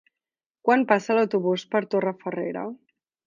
Quan 0.67 0.85
passa 0.91 1.17
l'autobús 1.17 1.67
per 1.75 1.83
Torrefarrera? 1.93 2.65